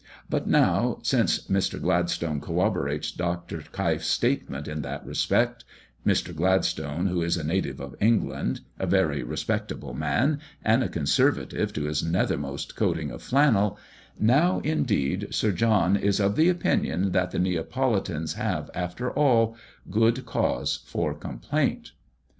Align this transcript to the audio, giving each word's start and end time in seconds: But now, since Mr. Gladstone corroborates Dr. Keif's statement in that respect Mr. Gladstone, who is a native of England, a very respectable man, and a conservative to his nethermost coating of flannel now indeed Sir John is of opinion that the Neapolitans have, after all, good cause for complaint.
But 0.31 0.47
now, 0.47 0.97
since 1.03 1.41
Mr. 1.47 1.79
Gladstone 1.79 2.41
corroborates 2.41 3.11
Dr. 3.11 3.59
Keif's 3.71 4.07
statement 4.07 4.67
in 4.67 4.81
that 4.81 5.05
respect 5.05 5.63
Mr. 6.03 6.35
Gladstone, 6.35 7.05
who 7.05 7.21
is 7.21 7.37
a 7.37 7.43
native 7.43 7.79
of 7.79 7.95
England, 8.01 8.61
a 8.79 8.87
very 8.87 9.21
respectable 9.21 9.93
man, 9.93 10.39
and 10.65 10.83
a 10.83 10.89
conservative 10.89 11.71
to 11.73 11.83
his 11.83 12.01
nethermost 12.01 12.75
coating 12.75 13.11
of 13.11 13.21
flannel 13.21 13.77
now 14.19 14.59
indeed 14.61 15.27
Sir 15.29 15.51
John 15.51 15.95
is 15.95 16.19
of 16.19 16.39
opinion 16.39 17.11
that 17.11 17.29
the 17.29 17.37
Neapolitans 17.37 18.33
have, 18.33 18.71
after 18.73 19.11
all, 19.11 19.55
good 19.91 20.25
cause 20.25 20.79
for 20.83 21.13
complaint. 21.13 21.91